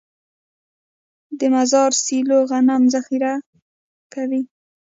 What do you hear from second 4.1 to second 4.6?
کوي.